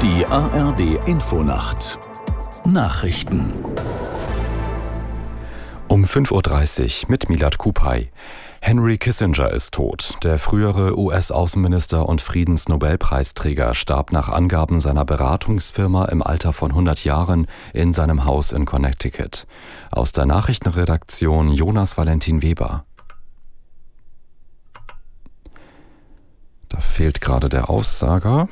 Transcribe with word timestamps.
ARD 0.00 1.08
Infonacht 1.08 1.98
Nachrichten 2.64 3.52
um 5.88 6.04
5.30 6.04 7.02
Uhr 7.02 7.10
mit 7.10 7.28
Milad 7.28 7.58
Kupay. 7.58 8.12
Henry 8.60 8.96
Kissinger 8.96 9.50
ist 9.50 9.74
tot. 9.74 10.14
Der 10.22 10.38
frühere 10.38 10.96
US-Außenminister 10.96 12.08
und 12.08 12.20
Friedensnobelpreisträger 12.20 13.74
starb 13.74 14.12
nach 14.12 14.28
Angaben 14.28 14.78
seiner 14.78 15.04
Beratungsfirma 15.04 16.04
im 16.04 16.22
Alter 16.22 16.52
von 16.52 16.70
100 16.70 17.02
Jahren 17.02 17.48
in 17.74 17.92
seinem 17.92 18.24
Haus 18.24 18.52
in 18.52 18.66
Connecticut. 18.66 19.48
Aus 19.90 20.12
der 20.12 20.26
Nachrichtenredaktion 20.26 21.50
Jonas 21.50 21.98
Valentin 21.98 22.40
Weber. 22.42 22.84
Da 26.68 26.78
fehlt 26.78 27.20
gerade 27.20 27.48
der 27.48 27.68
Aussager. 27.68 28.48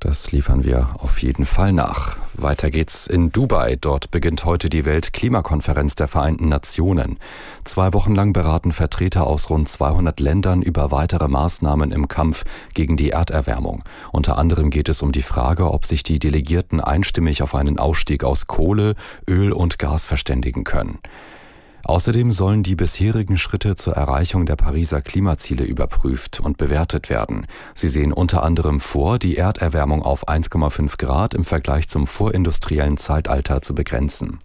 Das 0.00 0.32
liefern 0.32 0.64
wir 0.64 0.94
auf 0.98 1.20
jeden 1.20 1.44
Fall 1.44 1.74
nach. 1.74 2.16
Weiter 2.32 2.70
geht's 2.70 3.06
in 3.06 3.32
Dubai. 3.32 3.76
Dort 3.78 4.10
beginnt 4.10 4.46
heute 4.46 4.70
die 4.70 4.86
Weltklimakonferenz 4.86 5.94
der 5.94 6.08
Vereinten 6.08 6.48
Nationen. 6.48 7.18
Zwei 7.64 7.92
Wochen 7.92 8.14
lang 8.14 8.32
beraten 8.32 8.72
Vertreter 8.72 9.26
aus 9.26 9.50
rund 9.50 9.68
200 9.68 10.18
Ländern 10.18 10.62
über 10.62 10.90
weitere 10.90 11.28
Maßnahmen 11.28 11.92
im 11.92 12.08
Kampf 12.08 12.44
gegen 12.72 12.96
die 12.96 13.10
Erderwärmung. 13.10 13.84
Unter 14.10 14.38
anderem 14.38 14.70
geht 14.70 14.88
es 14.88 15.02
um 15.02 15.12
die 15.12 15.20
Frage, 15.20 15.70
ob 15.70 15.84
sich 15.84 16.02
die 16.02 16.18
Delegierten 16.18 16.80
einstimmig 16.80 17.42
auf 17.42 17.54
einen 17.54 17.78
Ausstieg 17.78 18.24
aus 18.24 18.46
Kohle, 18.46 18.94
Öl 19.28 19.52
und 19.52 19.78
Gas 19.78 20.06
verständigen 20.06 20.64
können. 20.64 20.98
Außerdem 21.84 22.32
sollen 22.32 22.62
die 22.62 22.76
bisherigen 22.76 23.38
Schritte 23.38 23.74
zur 23.74 23.94
Erreichung 23.94 24.46
der 24.46 24.56
Pariser 24.56 25.02
Klimaziele 25.02 25.64
überprüft 25.64 26.40
und 26.40 26.56
bewertet 26.56 27.10
werden. 27.10 27.46
Sie 27.74 27.88
sehen 27.88 28.12
unter 28.12 28.42
anderem 28.42 28.80
vor, 28.80 29.18
die 29.18 29.36
Erderwärmung 29.36 30.02
auf 30.02 30.28
1,5 30.28 30.98
Grad 30.98 31.34
im 31.34 31.44
Vergleich 31.44 31.88
zum 31.88 32.06
vorindustriellen 32.06 32.96
Zeitalter 32.96 33.62
zu 33.62 33.74
begrenzen. 33.74 34.40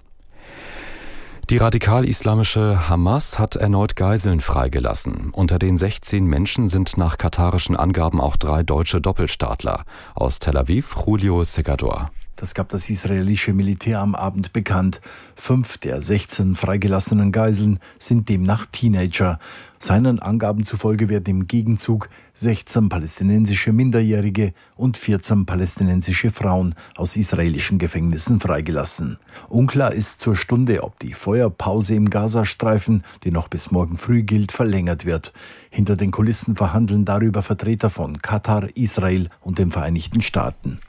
Die 1.52 1.58
radikal-islamische 1.58 2.90
Hamas 2.90 3.38
hat 3.38 3.56
erneut 3.56 3.96
Geiseln 3.96 4.40
freigelassen. 4.40 5.30
Unter 5.32 5.60
den 5.60 5.78
16 5.78 6.26
Menschen 6.26 6.70
sind 6.70 6.98
nach 6.98 7.20
katarischen 7.20 7.76
Angaben 7.76 8.20
auch 8.20 8.36
drei 8.36 8.64
deutsche 8.64 9.00
Doppelstaatler. 9.00 9.86
Aus 10.16 10.40
Tel 10.40 10.58
Aviv 10.58 10.96
Julio 11.06 11.44
Segador. 11.44 12.10
Das 12.38 12.54
gab 12.54 12.68
das 12.68 12.90
israelische 12.90 13.54
Militär 13.54 14.02
am 14.02 14.14
Abend 14.14 14.52
bekannt. 14.52 15.00
Fünf 15.36 15.78
der 15.78 16.02
16 16.02 16.56
freigelassenen 16.56 17.32
Geiseln 17.32 17.80
sind 17.98 18.28
demnach 18.28 18.66
Teenager. 18.66 19.40
Seinen 19.80 20.20
Angaben 20.20 20.66
zufolge 20.66 21.08
werden 21.08 21.30
im 21.30 21.48
Gegenzug 21.48 22.10
16 22.34 22.90
palästinensische 22.90 23.72
Minderjährige 23.72 24.54
und 24.76 24.98
14 24.98 25.46
palästinensische 25.46 26.30
Frauen 26.30 26.76
aus 26.98 27.16
israelischen 27.16 27.78
Gefängnissen 27.78 28.42
freigelassen. 28.42 29.18
Unklar 29.48 29.94
ist 29.94 30.20
zur 30.20 30.36
Stunde, 30.36 30.84
ob 30.84 31.00
die 31.00 31.14
Feuerpause 31.14 31.96
im 31.96 32.10
Gazastreifen, 32.10 33.06
die 33.24 33.32
noch 33.32 33.48
bis 33.48 33.72
morgen 33.72 33.98
früh 33.98 34.24
gilt, 34.24 34.52
verlängert 34.52 35.06
wird. 35.06 35.32
Hinter 35.70 35.96
den 35.96 36.12
Kulissen 36.12 36.58
verhandeln 36.58 37.06
darüber 37.06 37.42
Vertreter 37.42 37.90
von 37.90 38.22
Katar, 38.22 38.68
Israel 38.76 39.30
und 39.40 39.58
den 39.58 39.72
Vereinigten 39.72 40.22
Staaten. 40.22 40.80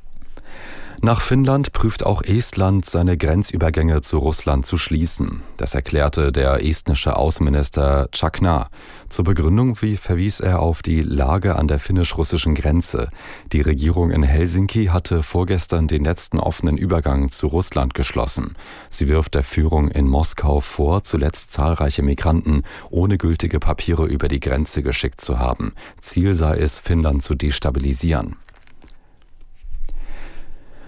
Nach 1.02 1.20
Finnland 1.20 1.72
prüft 1.72 2.06
auch 2.06 2.22
Estland, 2.22 2.86
seine 2.86 3.19
Grenzübergänge 3.19 4.00
zu 4.00 4.19
Russland 4.19 4.64
zu 4.64 4.78
schließen. 4.78 5.42
Das 5.58 5.75
erklärte 5.75 6.33
der 6.33 6.64
estnische 6.64 7.16
Außenminister 7.16 8.08
Chakna. 8.12 8.70
Zur 9.11 9.27
Begründung 9.27 9.80
wie 9.83 9.98
verwies 9.98 10.41
er 10.41 10.61
auf 10.61 10.83
die 10.83 11.02
Lage 11.02 11.56
an 11.56 11.69
der 11.69 11.78
finnisch-russischen 11.78 12.55
Grenze. 12.55 13.11
Die 13.52 13.61
Regierung 13.61 14.11
in 14.11 14.22
Helsinki 14.22 14.86
hatte 14.86 15.22
vorgestern 15.22 15.86
den 15.86 16.02
letzten 16.02 16.41
offenen 16.41 16.78
Übergang 16.78 17.30
zu 17.30 17.46
Russland 17.48 17.92
geschlossen. 17.95 18.56
Sie 18.89 19.06
wirft 19.06 19.35
der 19.35 19.45
Führung 19.45 19.89
in 19.89 20.08
Moskau 20.08 20.61
vor, 20.61 21.05
zuletzt 21.05 21.52
zahlreiche 21.52 22.02
Migranten 22.02 22.62
ohne 22.90 23.18
gültige 23.18 23.61
Papiere 23.61 24.06
über 24.06 24.29
die 24.29 24.40
Grenze 24.40 24.83
geschickt 24.83 25.20
zu 25.20 25.39
haben. 25.39 25.74
Ziel 26.01 26.35
sei 26.35 26.56
es, 26.56 26.79
Finnland 26.79 27.23
zu 27.23 27.35
destabilisieren. 27.35 28.36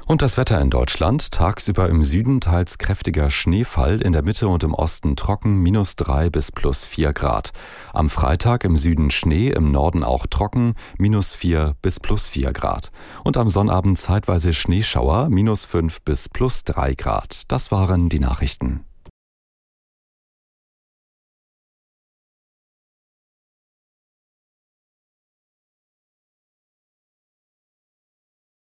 Und 0.09 0.23
das 0.23 0.39
Wetter 0.39 0.59
in 0.59 0.71
Deutschland. 0.71 1.33
Tagsüber 1.33 1.91
im 1.91 2.03
Süden 2.03 2.41
teils 2.41 2.79
kräftiger 2.79 3.31
Schneefall, 3.31 4.01
in 4.01 4.15
der 4.15 4.23
Mitte 4.23 4.49
und 4.49 4.65
im 4.65 4.73
Osten 4.73 5.17
trocken, 5.17 5.57
minus 5.59 5.97
drei 5.97 6.31
bis 6.31 6.51
plus 6.51 6.87
vier 6.87 7.13
Grad. 7.13 7.53
Am 7.93 8.09
Freitag 8.09 8.65
im 8.65 8.75
Süden 8.79 9.11
Schnee, 9.11 9.51
im 9.51 9.71
Norden 9.71 10.03
auch 10.03 10.27
trocken, 10.27 10.77
minus 10.97 11.35
vier 11.35 11.77
bis 11.83 12.01
plus 12.01 12.31
vier 12.31 12.55
Grad. 12.55 12.91
Und 13.23 13.37
am 13.37 13.51
Sonnabend 13.51 13.99
zeitweise 13.99 14.55
Schneeschauer, 14.55 15.29
minus 15.29 15.67
fünf 15.67 16.01
bis 16.01 16.31
plus 16.31 16.65
drei 16.65 16.95
Grad. 16.95 17.43
Das 17.49 17.71
waren 17.71 18.09
die 18.09 18.21
Nachrichten. 18.21 18.87